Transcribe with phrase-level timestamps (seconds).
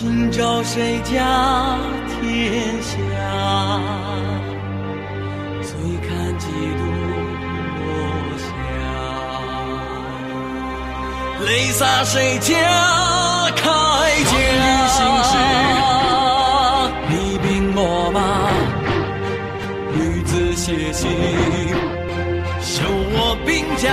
[0.00, 1.76] 今朝谁家
[2.06, 2.94] 天下？
[5.60, 5.74] 醉
[6.06, 6.82] 看几度
[7.74, 7.82] 落
[8.38, 8.46] 霞。
[11.44, 12.54] 泪洒谁家
[13.56, 13.60] 铠
[14.30, 14.30] 甲？
[17.08, 17.82] 你兵我
[18.14, 18.16] 马，
[19.96, 21.10] 女子写信，
[22.60, 23.90] 绣我兵家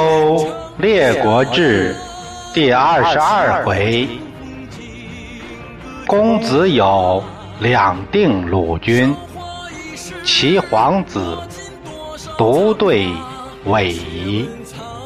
[0.00, 0.46] 甲。
[0.78, 1.94] 列国志
[2.54, 4.08] 第二十二回，
[6.06, 7.22] 公子有
[7.58, 9.14] 两定鲁军，
[10.24, 11.36] 齐皇子
[12.38, 13.08] 独对
[13.66, 14.48] 尾夷。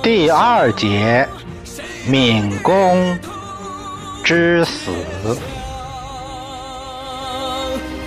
[0.03, 1.28] 第二节，
[2.06, 3.19] 闵公
[4.22, 4.92] 之死。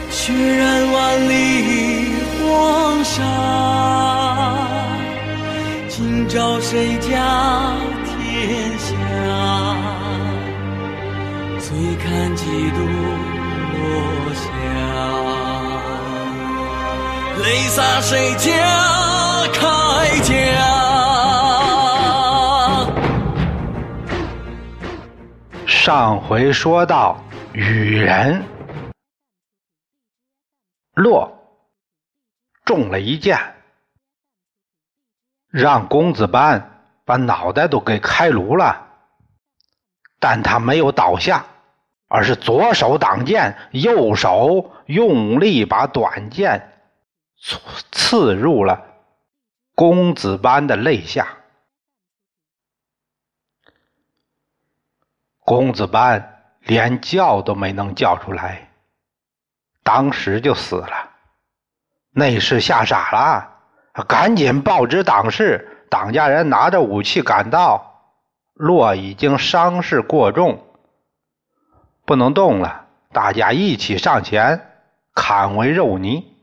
[0.09, 4.26] 血染万里黄沙。
[5.97, 7.09] 今朝谁家
[8.05, 8.93] 天下？
[11.57, 12.77] 醉看几度
[13.73, 14.43] 落霞。
[17.41, 18.45] 泪洒谁家
[19.53, 20.29] 铠甲？
[25.65, 27.19] 上回说到，
[27.53, 28.45] 羽人
[30.93, 31.27] 落
[32.65, 33.35] 中了一箭。
[35.57, 38.89] 让公子班把脑袋都给开颅了，
[40.19, 41.47] 但他没有倒下，
[42.07, 46.79] 而是左手挡剑，右手用力把短剑
[47.91, 48.85] 刺入了
[49.73, 51.27] 公子班的肋下。
[55.39, 58.69] 公子班连叫都没能叫出来，
[59.81, 61.13] 当时就死了。
[62.11, 63.56] 内侍吓傻了。
[64.03, 68.13] 赶紧报知党事，党家人拿着武器赶到，
[68.53, 70.63] 洛已经伤势过重，
[72.05, 72.85] 不能动了。
[73.11, 74.69] 大家一起上前
[75.15, 76.35] 砍为肉泥。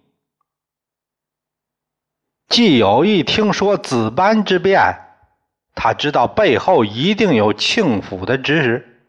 [2.48, 4.80] 季友一听说子班之变，
[5.74, 9.06] 他知道背后一定有庆府的指使，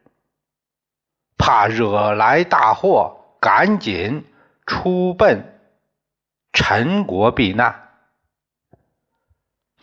[1.38, 4.26] 怕惹来大祸，赶紧
[4.66, 5.60] 出奔
[6.54, 7.85] 陈国避难。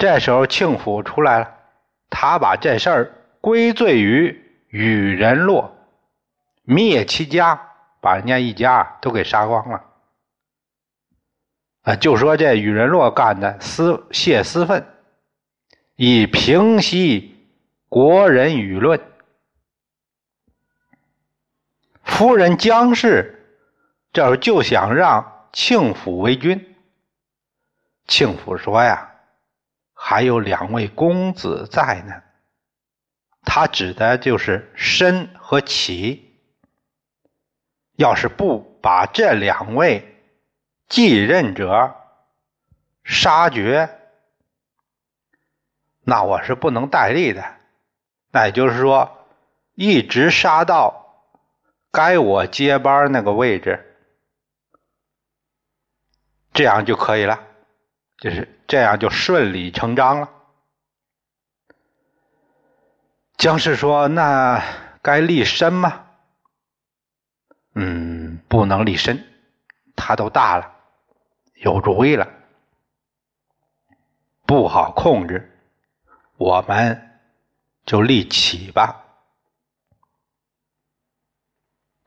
[0.03, 1.55] 这时候，庆府出来了，
[2.11, 4.37] 他把这事儿归罪于
[4.67, 5.77] 羽人洛，
[6.65, 7.69] 灭其家，
[8.01, 9.85] 把人家一家都给杀光了。
[11.83, 14.85] 啊，就说这羽人洛干的私泄私愤，
[15.95, 17.37] 以平息
[17.89, 19.01] 国人舆论。
[22.03, 23.47] 夫人姜氏
[24.13, 26.75] 这时候就想让庆府为君，
[28.09, 29.11] 庆府说呀。
[30.05, 32.25] 还有两位公子在呢，
[33.45, 36.37] 他指的就是申和齐。
[37.95, 40.21] 要是不把这两位
[40.89, 41.95] 继任者
[43.05, 43.97] 杀绝，
[46.01, 47.45] 那我是不能代力的。
[48.33, 49.25] 那也就是说，
[49.75, 51.31] 一直杀到
[51.93, 53.97] 该我接班那个位置，
[56.53, 57.52] 这样就可以了。
[58.23, 60.31] 就是这样，就顺理成章了。
[63.37, 64.63] 姜氏说：“那
[65.03, 66.07] 该立身吗
[67.75, 69.27] ？”“嗯，不能立身，
[69.97, 70.73] 他都大了，
[71.55, 72.29] 有主意了，
[74.47, 75.59] 不好控制，
[76.37, 77.19] 我们
[77.85, 79.05] 就立起吧。”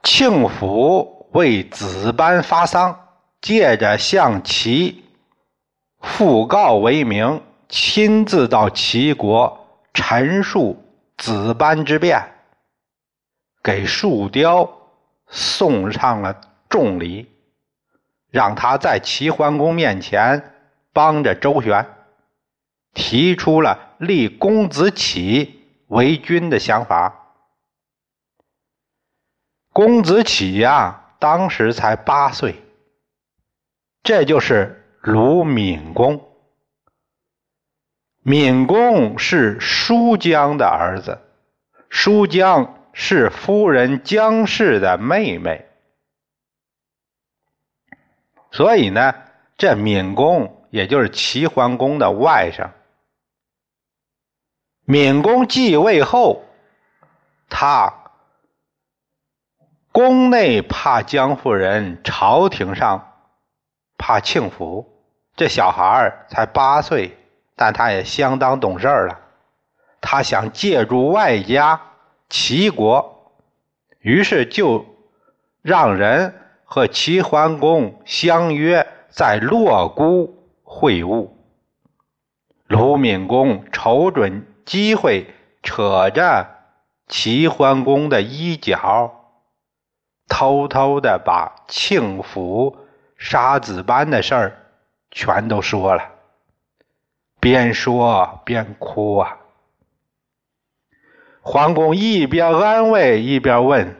[0.02, 3.10] 庆府为子班发丧，
[3.42, 5.02] 借着象棋。
[6.06, 10.81] 讣告为名，亲自到齐国陈述
[11.18, 12.22] 子班之变，
[13.63, 14.72] 给树雕
[15.28, 17.30] 送上了重礼，
[18.30, 20.54] 让他在齐桓公面前
[20.94, 21.86] 帮着周旋，
[22.94, 27.34] 提出了立公子启为君的想法。
[29.74, 32.56] 公子启呀，当时才八岁，
[34.04, 34.84] 这就是。
[35.06, 36.28] 鲁闵公，
[38.24, 41.19] 闵公是叔姜的儿子，
[41.92, 45.68] 叔姜是夫人姜氏的妹妹，
[48.50, 49.13] 所以呢，
[49.60, 52.72] 这闵公也就是齐桓公的外甥。
[54.86, 56.44] 闵公继位后，
[57.48, 57.94] 他
[59.92, 63.13] 宫内怕江夫人，朝廷上
[64.00, 64.94] 怕庆福。
[65.36, 67.18] 这小孩才八岁，
[67.56, 69.20] 但他也相当懂事了。
[70.00, 71.82] 他想借助外家
[72.30, 73.34] 齐国，
[74.00, 74.86] 于是就
[75.62, 76.34] 让人
[76.64, 81.30] 和齐桓公相约在洛姑会晤。
[82.68, 85.28] 鲁闵公瞅准机会，
[85.62, 86.48] 扯着
[87.08, 89.26] 齐桓公的衣角，
[90.28, 92.78] 偷偷的把庆府
[93.18, 94.62] 杀子班的事儿。
[95.16, 96.12] 全都说了，
[97.40, 99.38] 边说边哭啊。
[101.42, 103.96] 桓公一边安慰一边问：“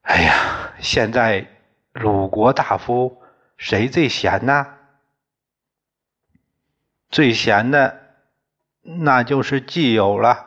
[0.00, 1.46] 哎呀，现在
[1.92, 3.20] 鲁国大夫
[3.58, 4.74] 谁最闲呢？
[7.10, 8.16] 最闲的
[8.80, 10.46] 那就是季友了。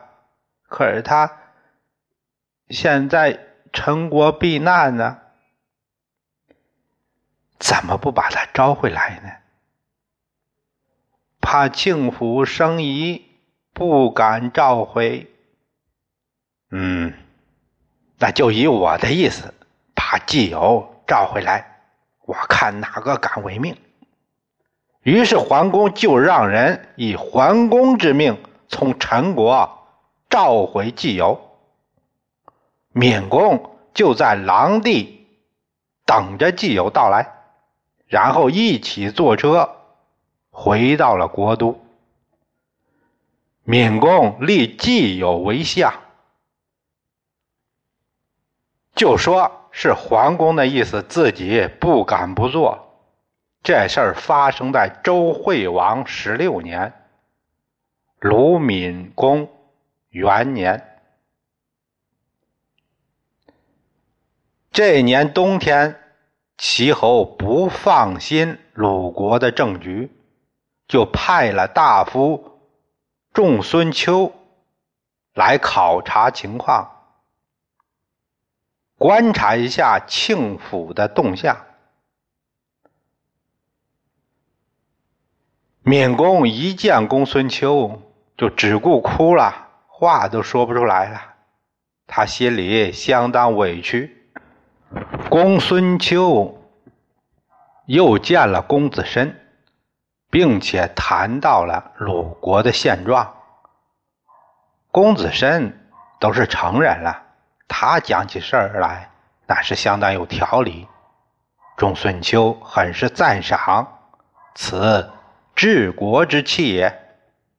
[0.64, 1.30] 可是他
[2.70, 3.38] 现在
[3.72, 5.20] 陈国避难呢。”
[7.58, 9.30] 怎么不把他招回来呢？
[11.40, 13.24] 怕庆府生疑，
[13.72, 15.30] 不敢召回。
[16.70, 17.14] 嗯，
[18.18, 19.54] 那就以我的意思，
[19.94, 21.80] 把季友召回来，
[22.26, 23.76] 我看哪个敢违命。
[25.00, 29.88] 于是桓公就让人以桓公之命，从陈国
[30.28, 31.58] 召回季友。
[32.92, 35.26] 闵公就在狼地
[36.04, 37.37] 等着季友到来。
[38.08, 39.76] 然后一起坐车
[40.50, 41.78] 回到了国都。
[43.64, 45.92] 闵公立季友为相，
[48.94, 52.86] 就说是桓公的意思，自己不敢不做。
[53.62, 56.94] 这事儿发生在周惠王十六年，
[58.20, 59.50] 鲁闵公
[60.08, 61.02] 元年。
[64.72, 66.07] 这年冬天。
[66.58, 70.10] 齐侯不放心鲁国的政局，
[70.88, 72.58] 就派了大夫
[73.32, 74.32] 仲孙秋
[75.34, 76.90] 来考察情况，
[78.96, 81.64] 观察一下庆府的动向。
[85.82, 88.02] 闵公一见公孙秋，
[88.36, 91.36] 就只顾哭了，话都说不出来了。
[92.08, 94.17] 他心里相当委屈。
[95.28, 96.58] 公孙秋
[97.84, 99.38] 又见了公子申，
[100.30, 103.34] 并且谈到了鲁国的现状。
[104.90, 107.22] 公子申都是成人了，
[107.68, 109.10] 他讲起事儿来
[109.46, 110.88] 那是相当有条理。
[111.76, 113.86] 仲孙秋很是赞赏，
[114.54, 115.10] 此
[115.54, 116.98] 治国之器也。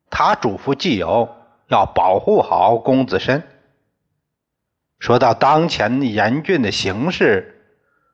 [0.09, 1.29] 他嘱咐季友
[1.67, 3.48] 要保护好公子申。
[5.00, 7.65] 说到当前严峻的形势，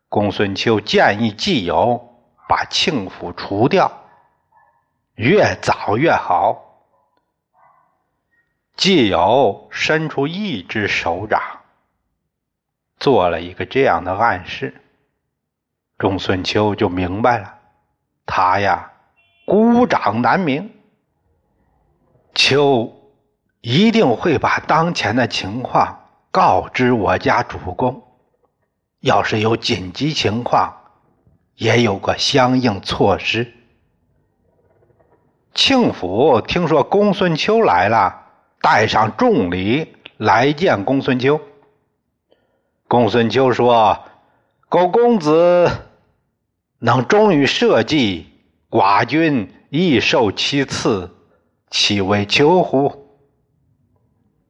[0.08, 2.16] 公孙丘建议季友
[2.48, 3.92] 把庆府除掉，
[5.16, 6.62] 越早越好。
[8.78, 11.42] 季友伸出一只手掌，
[13.00, 14.76] 做了一个这样的暗示，
[15.98, 17.58] 公孙丘就明白了，
[18.28, 18.92] 他呀
[19.46, 20.72] 孤掌难鸣，
[22.36, 22.94] 丘
[23.62, 26.05] 一定会把当前的情况。
[26.36, 28.04] 告知我家主公，
[29.00, 30.76] 要是有紧急情况，
[31.56, 33.54] 也有个相应措施。
[35.54, 38.24] 庆府听说公孙丘来了，
[38.60, 41.40] 带上重礼来见公孙丘。
[42.90, 44.04] 公孙丘说
[44.68, 45.72] ：“苟公子
[46.80, 48.26] 能忠于社稷，
[48.70, 51.16] 寡君亦受其赐，
[51.70, 53.08] 岂为求乎？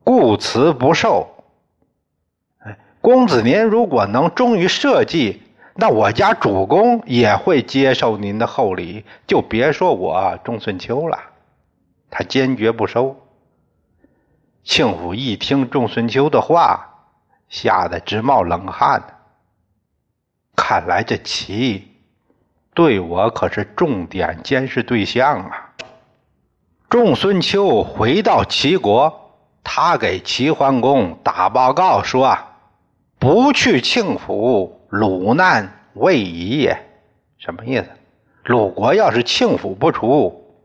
[0.03, 1.29] 故辞不受。”
[3.05, 5.39] 公子您如果能忠于社稷，
[5.75, 11.19] 那我家主公也会接受您的厚礼，就别说我仲孙秋了。
[12.09, 13.15] 他坚决不收。
[14.63, 16.83] 庆府一听仲孙秋的话，
[17.47, 19.03] 吓得直冒冷汗。
[20.55, 21.87] 看来这齐
[22.73, 25.73] 对我可是重点监视对象啊！
[26.89, 29.29] 仲孙秋回到齐国，
[29.63, 32.35] 他给齐桓公打报告说。
[33.19, 36.77] 不去庆府，鲁难未已也。
[37.37, 37.85] 什么意思？
[38.43, 40.55] 鲁国要是庆府不除，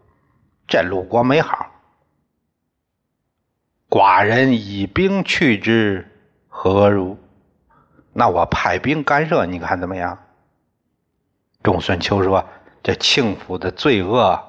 [0.66, 1.66] 这鲁国没好。
[3.88, 6.06] 寡人以兵去之，
[6.48, 7.16] 何如？
[8.12, 10.18] 那我派兵干涉，你看怎么样？
[11.62, 12.44] 仲孙秋说
[12.82, 14.42] ：“这庆府的罪恶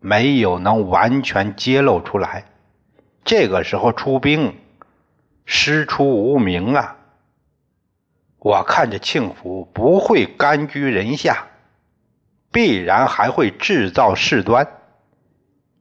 [0.00, 2.44] 没有能完全揭露出来，
[3.24, 4.54] 这个时候出兵
[5.44, 6.97] 师出无名啊！
[8.38, 11.48] 我看这庆福不会甘居人下，
[12.52, 14.66] 必然还会制造事端。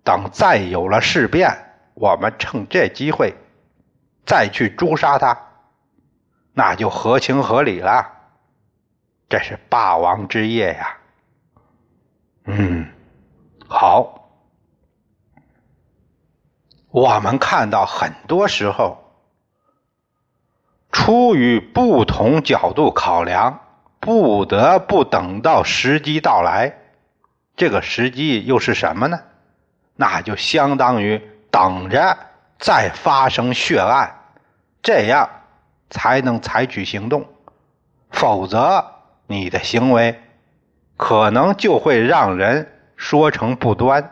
[0.03, 1.49] 等再有了事变，
[1.93, 3.35] 我们趁这机会
[4.25, 5.37] 再去诛杀他，
[6.53, 8.13] 那就合情合理了。
[9.29, 10.97] 这是霸王之业呀！
[12.45, 12.87] 嗯，
[13.67, 14.13] 好。
[16.89, 19.06] 我们看到很多时候，
[20.98, 23.60] 出于不同角度考量，
[24.00, 26.75] 不得不等到时机到来。
[27.56, 29.20] 这个时机又是什么呢？
[29.96, 32.18] 那就相当于等着
[32.58, 34.12] 再发生血案，
[34.82, 35.30] 这样
[35.92, 37.27] 才能采取行动。
[38.10, 38.84] 否则，
[39.27, 40.20] 你的行为
[40.98, 44.10] 可能就会让人说成不端，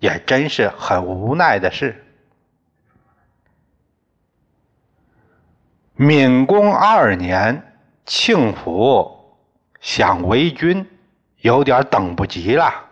[0.00, 2.03] 也真是很无奈的事。
[5.96, 7.72] 敏公二年，
[8.04, 9.36] 庆府
[9.80, 10.88] 想为君，
[11.38, 12.86] 有点等不及了。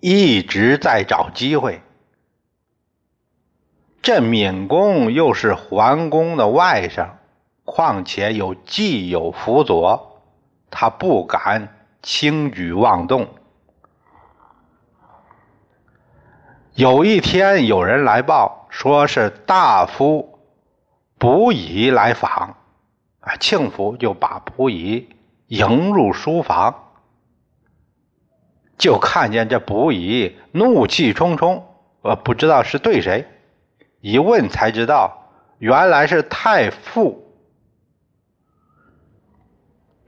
[0.00, 1.80] 一直在找机会。
[4.02, 7.08] 这闵公又是桓公的外甥，
[7.64, 10.20] 况且有季友辅佐，
[10.70, 13.26] 他不敢轻举妄动。
[16.74, 20.33] 有一天，有人来报，说是大夫
[21.24, 22.54] 卜乙来访，
[23.20, 25.08] 啊，庆福就把卜乙
[25.46, 26.92] 迎入书房。
[28.76, 31.66] 就看见这卜仪怒气冲冲，
[32.02, 33.26] 呃，不知道是对谁。
[34.02, 37.34] 一问才知道，原来是太傅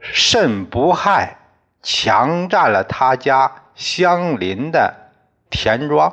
[0.01, 1.39] 甚不害
[1.81, 4.95] 强占了他家相邻的
[5.49, 6.13] 田庄。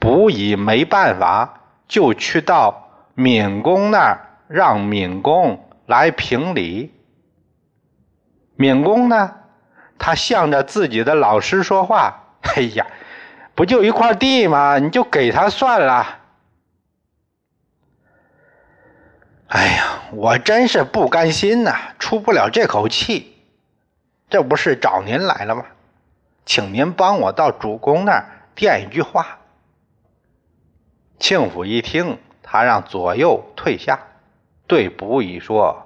[0.00, 2.85] 卜仪没办法，就去到
[3.16, 6.92] 闵公那儿，让闵公来评理。
[8.56, 9.34] 闵公呢？
[9.98, 12.86] 他向着自己的老师说话：“哎呀，
[13.54, 14.78] 不就一块地吗？
[14.78, 16.18] 你就给他算了。”
[19.48, 23.32] 哎呀，我真是不甘心呐，出不了这口气。
[24.28, 25.64] 这不是找您来了吗？
[26.44, 29.38] 请您帮我到主公那儿垫一句话。
[31.18, 33.98] 庆府一听，他让左右退下，
[34.68, 35.84] 对卜乙说：“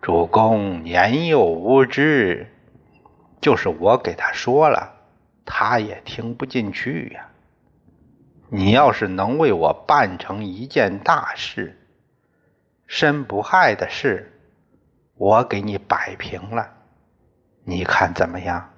[0.00, 2.48] 主公年幼无知。”
[3.38, 4.94] 就是我给他说了，
[5.44, 7.28] 他也听不进去呀。
[8.48, 11.78] 你要是能为我办成一件大事，
[12.86, 14.40] 身不害的事，
[15.16, 16.72] 我给你摆平了，
[17.64, 18.71] 你看怎么样？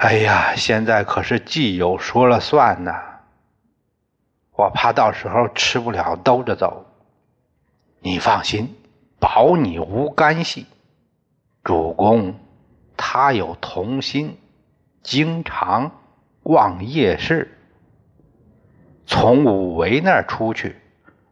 [0.00, 3.20] 哎呀，现在可是季友说了算呐，
[4.56, 6.86] 我怕到时候吃不了兜着走。
[7.98, 8.74] 你放心，
[9.18, 10.66] 保你无干系。
[11.62, 12.34] 主公，
[12.96, 14.38] 他有童心，
[15.02, 15.92] 经常
[16.42, 17.58] 逛夜市。
[19.04, 20.76] 从武维那儿出去，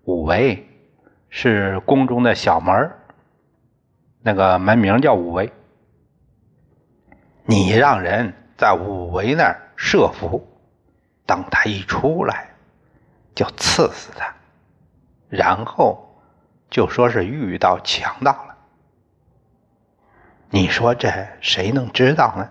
[0.04, 0.68] 武维
[1.30, 2.92] 是宫中的小门
[4.20, 5.50] 那个门名叫武维。
[7.46, 10.44] 你让人在武维那儿设伏，
[11.24, 12.50] 等他一出来，
[13.34, 14.34] 就刺死他，
[15.28, 16.20] 然后
[16.68, 18.56] 就说是遇到强盗了。
[20.50, 21.08] 你说这
[21.40, 22.50] 谁能知道呢？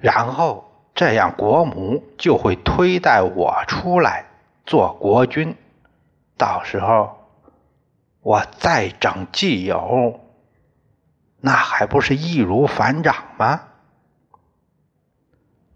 [0.00, 4.24] 然后这样国母就会推戴我出来
[4.64, 5.54] 做国君，
[6.38, 7.18] 到时候
[8.22, 10.18] 我再整继友，
[11.46, 13.60] 那还不是易如反掌吗？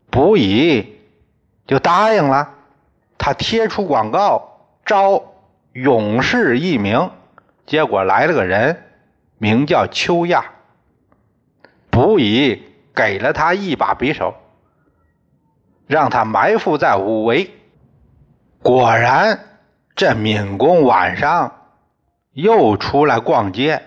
[0.08, 0.98] 不以
[1.66, 2.54] 就答应了，
[3.18, 5.22] 他贴出广告招
[5.74, 7.10] 勇士一名，
[7.66, 8.82] 结果来了个人。
[9.36, 10.42] 名叫秋亚，
[11.90, 12.62] 卜乙
[12.94, 14.34] 给了他一把匕首，
[15.86, 17.50] 让他埋伏在五围。
[18.62, 19.38] 果然，
[19.94, 21.52] 这敏公晚上
[22.32, 23.82] 又出来逛街，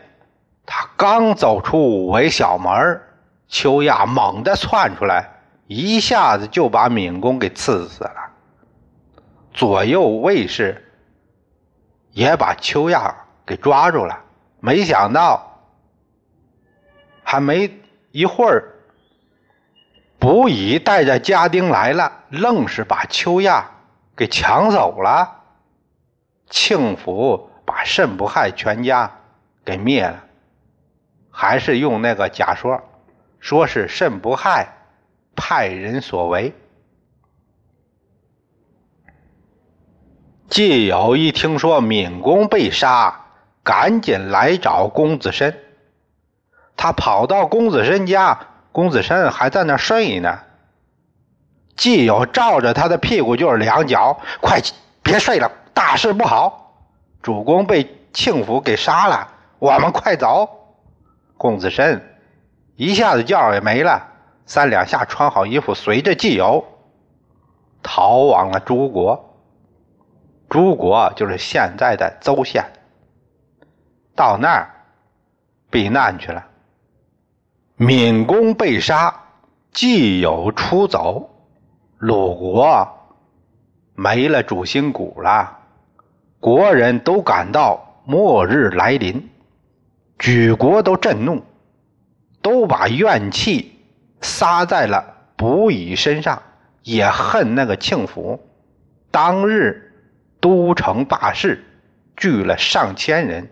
[0.65, 3.01] 他刚走出五围小门，
[3.47, 5.29] 秋亚猛地窜出来，
[5.67, 8.31] 一下子就把敏公给刺死了。
[9.53, 10.91] 左右卫士
[12.11, 13.13] 也把秋亚
[13.45, 14.17] 给抓住了。
[14.59, 15.59] 没想到，
[17.23, 17.79] 还没
[18.11, 18.75] 一会儿，
[20.19, 23.69] 卜乙带着家丁来了，愣是把秋亚
[24.15, 25.39] 给抢走了。
[26.49, 29.11] 庆府把慎不害全家
[29.65, 30.23] 给灭了，
[31.41, 32.83] 还是用那个假说，
[33.39, 34.67] 说是慎不害
[35.35, 36.53] 派人所为。
[40.47, 43.21] 季友一听说闵公被杀，
[43.63, 45.57] 赶紧来找公子申。
[46.77, 48.37] 他跑到公子申家，
[48.71, 50.41] 公子申还在那睡呢。
[51.75, 54.61] 季友照着他的屁股就是两脚，快
[55.01, 56.85] 别睡了，大事不好！
[57.23, 60.60] 主公被庆府给杀了，我们快走！
[61.41, 61.99] 公子申
[62.75, 64.07] 一下子觉也没了，
[64.45, 66.63] 三两下穿好衣服，随着季友
[67.81, 69.39] 逃往了诸国。
[70.47, 72.63] 诸国就是现在的邹县，
[74.15, 74.69] 到那儿
[75.71, 76.45] 避难去了。
[77.77, 79.11] 闵公被杀，
[79.71, 81.27] 季友出走，
[81.97, 82.87] 鲁国
[83.95, 85.57] 没了主心骨了，
[86.39, 89.30] 国人都感到末日来临，
[90.21, 91.43] 举国都震怒，
[92.41, 93.77] 都把怨气
[94.21, 96.41] 撒在了卜乙身上，
[96.83, 98.39] 也恨那个庆府。
[99.11, 99.89] 当日。
[100.41, 101.63] 都城大事，
[102.17, 103.47] 聚了上千人，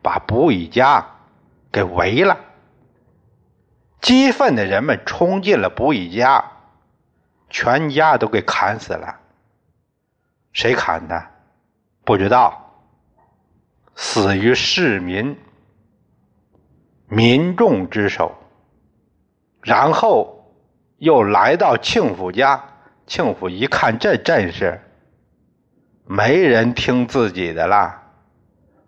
[0.00, 1.04] 把卜乙家
[1.72, 2.38] 给围了。
[4.00, 6.44] 激愤的人们冲进了卜乙家，
[7.48, 9.18] 全家都给砍死了。
[10.52, 11.20] 谁砍的？
[12.04, 12.80] 不知道。
[13.96, 15.36] 死于市民、
[17.10, 18.32] 民众之手。
[19.60, 20.54] 然后
[20.96, 22.64] 又来到庆府家，
[23.06, 24.80] 庆府一看这阵势。
[26.06, 28.02] 没人听自己的了，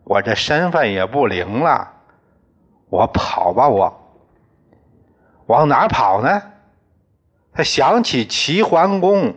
[0.05, 1.93] 我这身份也不灵了，
[2.89, 4.17] 我跑吧，我
[5.47, 6.43] 往哪跑呢？
[7.53, 9.35] 他想起齐桓公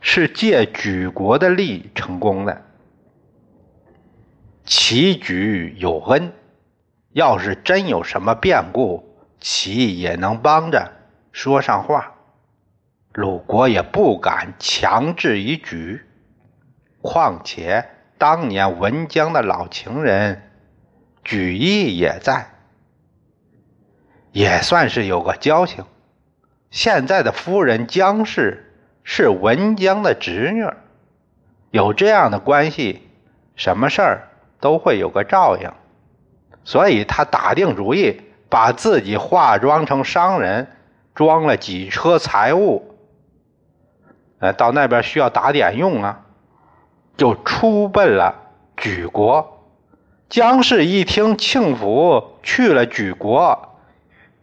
[0.00, 2.62] 是借举国的力成功的，
[4.64, 6.32] 齐举有恩，
[7.12, 10.92] 要是真有什么变故，齐也能帮着
[11.30, 12.14] 说上话，
[13.12, 16.06] 鲁国也不敢强制一举。
[17.02, 17.84] 况且
[18.16, 20.50] 当年文姜的老情人
[21.24, 22.46] 举义也在，
[24.30, 25.84] 也算是有个交情。
[26.70, 28.72] 现在的夫人姜氏
[29.02, 30.64] 是文姜的侄女，
[31.70, 33.08] 有这样的关系，
[33.56, 34.28] 什么事儿
[34.60, 35.70] 都会有个照应。
[36.64, 40.66] 所以他打定主意，把自己化妆成商人，
[41.14, 42.96] 装了几车财物，
[44.38, 46.20] 呃，到那边需要打点用啊。
[47.14, 48.34] 就出奔了
[48.76, 49.66] 莒国。
[50.30, 53.76] 姜氏一听庆府去了莒国，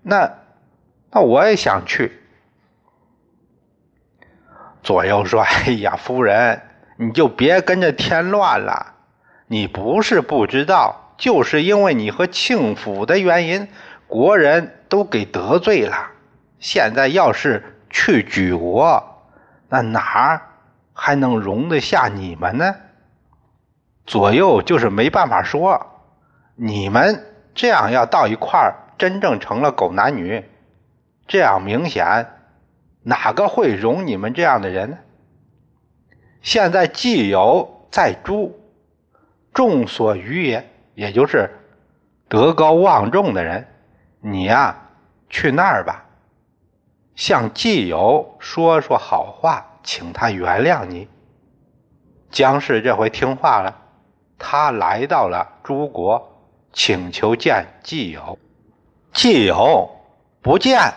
[0.04, 0.32] 那
[1.10, 2.22] 那我也想去。
[4.84, 6.62] 左右说：“哎呀，夫人，
[6.98, 8.94] 你就别跟着添乱了。
[9.48, 13.68] 你不是不知道，就是因为你和庆府的原因，
[14.08, 16.10] 国人都给得罪了。
[16.58, 19.24] 现在要是去举国，
[19.70, 20.42] 那哪儿？”
[21.02, 22.76] 还能容得下你们呢？
[24.06, 25.86] 左右就是没办法说，
[26.56, 30.44] 你们这样要到一块儿，真正成了狗男女，
[31.26, 32.28] 这样明显，
[33.04, 34.98] 哪个会容你们这样的人呢？
[36.42, 38.60] 现在既有在诸，
[39.54, 41.50] 众所欲也，也就是
[42.28, 43.66] 德高望重的人，
[44.20, 44.76] 你呀
[45.30, 46.04] 去那儿吧，
[47.16, 49.66] 向季友说说好话。
[49.82, 51.08] 请他原谅你。
[52.30, 53.74] 姜氏这回听话了，
[54.38, 58.38] 他来到了诸国，请求见季友。
[59.14, 59.90] 季友
[60.42, 60.94] 不见。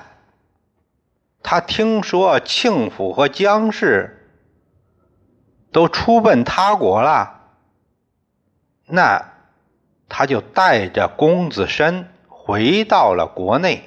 [1.44, 4.28] 他听说庆府和姜氏
[5.70, 7.40] 都出奔他国了，
[8.84, 9.31] 那
[10.14, 13.85] 他就带着公子申回到了国内，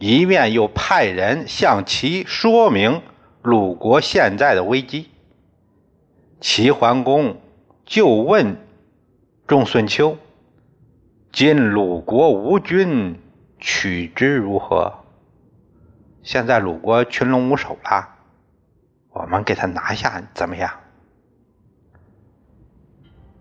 [0.00, 3.02] 一面又派人向其说明。
[3.40, 5.10] 鲁国现在的危机，
[6.40, 7.36] 齐桓公
[7.84, 8.56] 就问
[9.46, 10.18] 仲孙秋
[11.30, 13.20] ：“今鲁国无君，
[13.60, 14.92] 取之如何？”
[16.24, 18.08] 现在鲁国群龙无首了，
[19.12, 20.68] 我们给他拿下怎么样？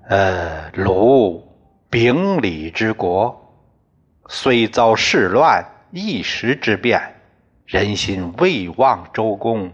[0.10, 1.47] 呃，鲁
[1.93, 3.53] 秉礼之国，
[4.27, 6.99] 虽遭世乱，一时之变，
[7.67, 9.71] 人心未忘周公。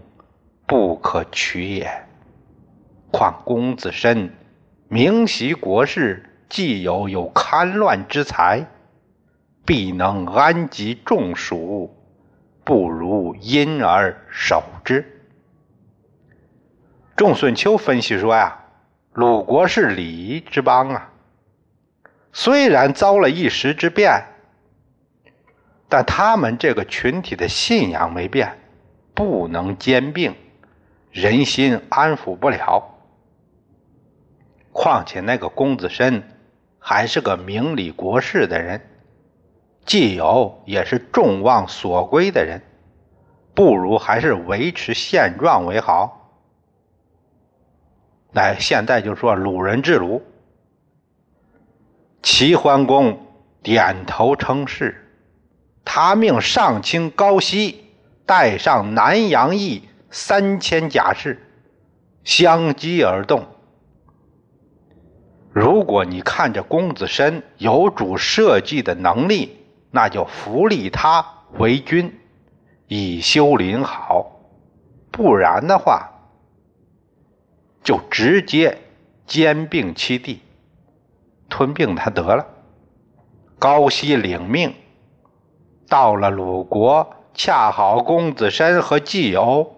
[0.66, 1.90] 不可取也。
[3.10, 4.34] 况公子申
[4.86, 8.66] 明习国事，既有有堪乱之才，
[9.64, 11.96] 必能安及众属，
[12.64, 15.22] 不如因而守之。
[17.16, 18.62] 仲孙丘分析说呀，
[19.14, 21.09] 鲁国是礼之邦啊，
[22.32, 24.24] 虽然遭了一时之变，
[25.88, 28.56] 但他们这个群体的信仰没变。
[29.12, 30.34] 不能兼并，
[31.10, 32.94] 人心安抚不了。
[34.72, 36.22] 况且那个公子申
[36.78, 38.80] 还是个明理国事的人，
[39.84, 42.62] 既有也是众望所归的人，
[43.52, 46.32] 不如还是维持现状为好。
[48.32, 50.22] 来，现在就说鲁人之鲁。
[52.22, 53.26] 齐桓公
[53.62, 55.08] 点头称是，
[55.84, 57.84] 他命上卿高息
[58.26, 61.46] 带上南阳邑三千甲士，
[62.22, 63.46] 相机而动。
[65.52, 69.56] 如果你看着公子申有主社稷的能力，
[69.90, 71.26] 那就扶立他
[71.58, 72.20] 为君，
[72.86, 74.26] 以修邻好；
[75.10, 76.10] 不然的话，
[77.82, 78.78] 就直接
[79.26, 80.40] 兼并其地，
[81.50, 82.46] 吞并他得了。
[83.58, 84.72] 高息领命，
[85.86, 89.76] 到了鲁国，恰好公子申和季友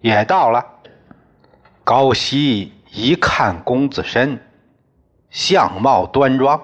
[0.00, 0.64] 也到了。
[1.84, 4.40] 高息一看公子申。
[5.28, 6.60] 相貌端庄，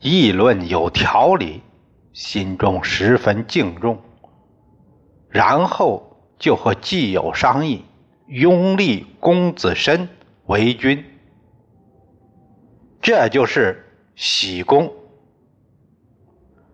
[0.00, 1.62] 议论有条理，
[2.12, 4.00] 心中十分敬重。
[5.28, 7.84] 然后就和季友商议，
[8.26, 10.08] 拥立公子申
[10.46, 11.04] 为君。
[13.00, 13.84] 这就是
[14.14, 14.92] 喜功。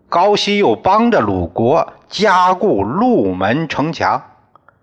[0.07, 4.21] 高息又帮着鲁国加固鹿门城墙，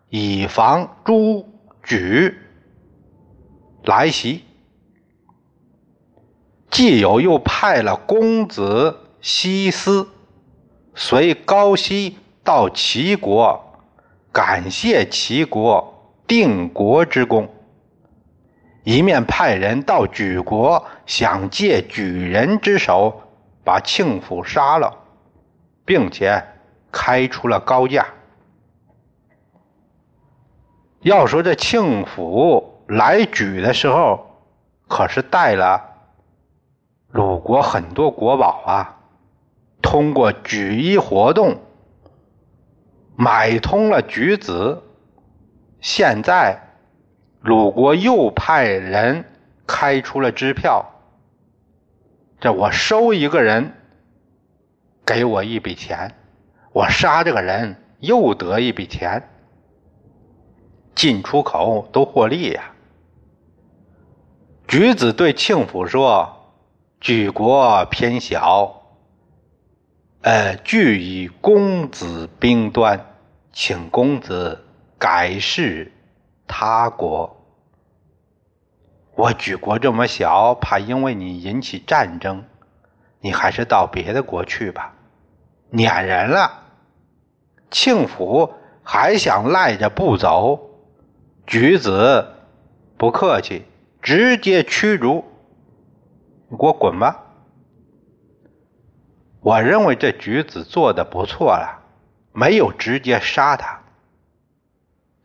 [0.09, 1.49] 以防诸
[1.83, 2.39] 举
[3.85, 4.45] 来袭。
[6.71, 10.09] 季友又派了公子西斯
[10.95, 13.79] 随高息到齐国，
[14.33, 17.47] 感谢齐国定国之功；
[18.85, 23.23] 一面派人到莒国，想借莒人之手
[23.65, 24.93] 把庆府杀了，
[25.85, 26.43] 并且
[26.91, 28.07] 开出了高价。
[31.01, 34.27] 要说这庆府来莒的时候，
[34.89, 35.89] 可是带了。
[37.11, 38.97] 鲁国很多国宝啊，
[39.83, 41.61] 通过举一活动
[43.17, 44.83] 买通了举子。
[45.81, 46.72] 现在
[47.43, 49.25] 鲁国又派人
[49.67, 50.87] 开出了支票，
[52.41, 53.75] 这我收一个人，
[55.05, 56.11] 给我一笔钱；
[56.73, 59.29] 我杀这个人，又得一笔钱，
[60.95, 62.73] 进出口都获利呀。
[64.67, 66.39] 举子对庆府说。
[67.01, 68.85] 举国偏小，
[70.21, 73.17] 呃，据以公子兵端，
[73.53, 74.65] 请公子
[75.01, 75.92] 改世
[76.55, 77.47] 他国。
[79.17, 82.45] 我举国这么小，怕因为你引起战争，
[83.21, 84.95] 你还是到别的国去吧。
[85.71, 86.65] 撵人了，
[87.71, 90.61] 庆府还想赖着不走，
[91.47, 92.35] 举子
[92.99, 93.65] 不客气，
[94.03, 95.25] 直接驱逐。
[96.49, 97.19] 你给我滚吧！
[99.41, 101.83] 我认为这举子做的不错了，
[102.33, 103.82] 没有直接杀他。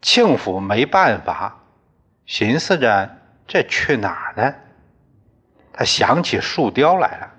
[0.01, 1.57] 庆府没办法，
[2.25, 3.09] 寻思着
[3.45, 4.53] 这去哪儿呢？
[5.73, 7.33] 他想起树雕来了。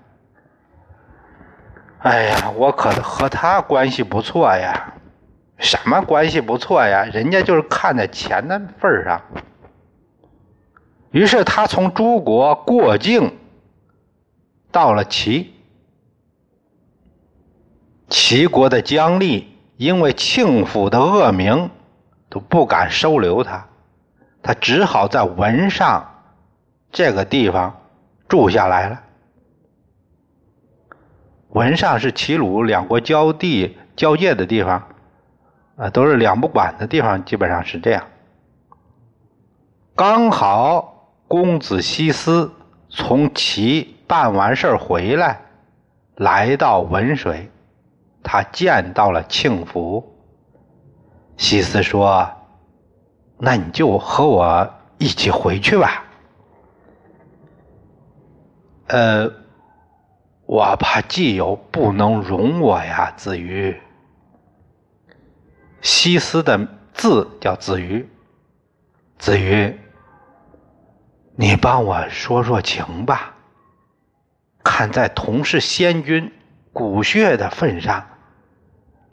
[2.01, 4.95] 哎呀，我可和他关系不错呀！
[5.59, 7.05] 什么关系不错呀？
[7.13, 9.21] 人家就是看在钱的份上。
[11.11, 13.37] 于是他从诸国过境。
[14.71, 15.55] 到了齐，
[18.09, 21.71] 齐国的姜立因为庆府的恶名，
[22.29, 23.67] 都不敢收留他，
[24.43, 26.23] 他只好在文上
[26.91, 27.81] 这个地方
[28.29, 29.03] 住下来了。
[31.51, 34.89] 文上是齐鲁两国交地交界的地方，
[35.77, 38.05] 啊，都是两不管的地方，基本上是这样。
[39.95, 42.53] 刚好公子西斯
[42.89, 43.95] 从齐。
[44.09, 45.39] 办完事儿回来，
[46.17, 47.51] 来到文水，
[48.23, 50.18] 他见到了庆福。
[51.39, 52.29] 西斯说
[53.39, 56.05] ：“那你就和我一起回去吧。”
[58.89, 59.31] 呃，
[60.47, 63.81] 我怕季友不能容我呀，子瑜。
[65.81, 68.09] 西斯的字叫子瑜，
[69.19, 69.79] 子瑜，
[71.37, 73.37] 你帮我说说情吧。
[74.65, 76.33] 看在同是仙君
[76.73, 78.05] 骨血的份上，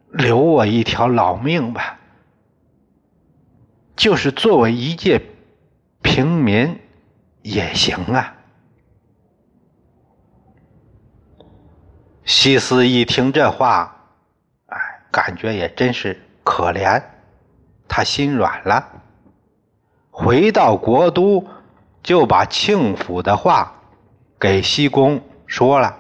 [0.10, 2.00] 留我一条老命吧。
[3.96, 5.22] 就是作为一介
[6.02, 6.80] 平民
[7.42, 8.36] 也行啊。
[12.26, 13.96] 西斯一听这话，
[14.68, 14.78] 哎，
[15.12, 17.02] 感觉也真是可怜，
[17.88, 19.04] 他心软了，
[20.10, 21.48] 回到国都，
[22.02, 23.74] 就把庆府的话
[24.40, 25.98] 给西宫说了。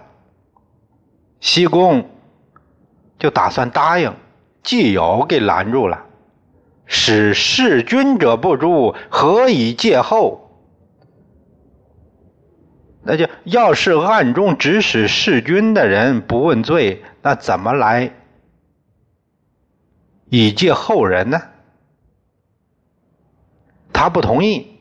[1.39, 2.09] 西宫
[3.19, 4.13] 就打算答应，
[4.63, 6.04] 季友给拦住了。
[6.85, 10.41] 使弑君者不诛，何以戒后？
[13.03, 18.11] 那就要是暗中指使弑君的人不问罪，那怎么来
[20.29, 21.41] 以戒后人呢？
[23.93, 24.79] 他不同意，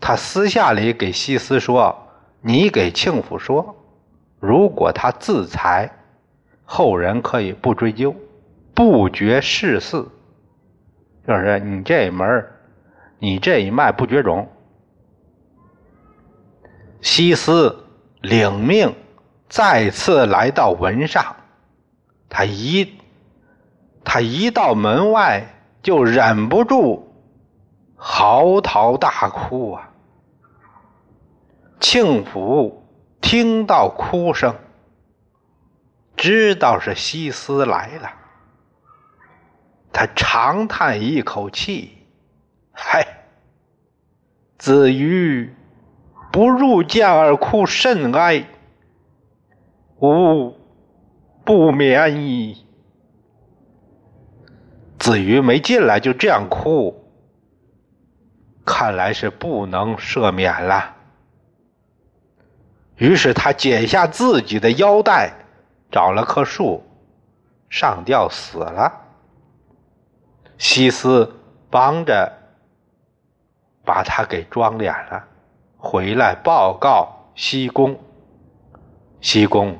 [0.00, 2.08] 他私下里给西施说
[2.40, 3.76] ：“你给庆府说，
[4.40, 5.90] 如果他自裁，
[6.64, 8.14] 后人可以不追究，
[8.72, 10.06] 不绝世嗣。”
[11.28, 12.46] 就是你这门
[13.18, 14.50] 你这一脉不绝种。
[17.02, 17.84] 西斯
[18.22, 18.96] 领命，
[19.46, 21.36] 再次来到文上，
[22.30, 22.98] 他一
[24.02, 25.44] 他一到门外
[25.82, 27.14] 就忍不住
[27.94, 29.90] 嚎啕大哭啊！
[31.78, 32.88] 庆府
[33.20, 34.54] 听到哭声，
[36.16, 38.10] 知道是西斯来了。
[39.98, 42.06] 他长叹一口气
[42.70, 43.04] ：“嗨，
[44.56, 45.52] 子瑜
[46.30, 48.44] 不入见而哭甚哀，
[49.98, 50.54] 吾
[51.44, 52.64] 不免矣。”
[55.00, 57.04] 子瑜没进来就这样哭，
[58.64, 60.94] 看来是不能赦免了。
[62.94, 65.32] 于是他解下自己的腰带，
[65.90, 66.84] 找了棵树，
[67.68, 69.06] 上吊死了。
[70.58, 71.30] 西施
[71.70, 72.32] 帮着
[73.84, 75.24] 把他给装脸了，
[75.76, 77.98] 回来报告西宫。
[79.20, 79.78] 西宫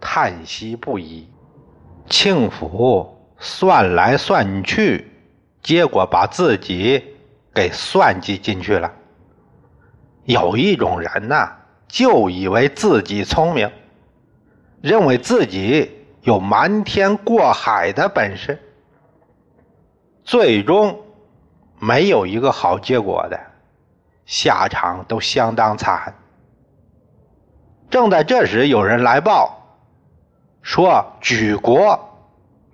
[0.00, 1.28] 叹息不已。
[2.08, 5.10] 庆府算来算去，
[5.62, 7.16] 结果把自己
[7.52, 8.92] 给算计进去了。
[10.24, 11.52] 有一种人呐，
[11.88, 13.70] 就以为自己聪明，
[14.80, 18.58] 认为自己有瞒天过海的本事。
[20.30, 20.96] 最终
[21.80, 23.40] 没有一个好结果的，
[24.26, 26.14] 下场都相当惨。
[27.90, 29.58] 正在这时，有人来报
[30.62, 31.98] 说，举国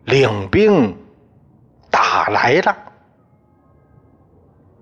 [0.05, 0.95] 领兵
[1.91, 2.77] 打来了。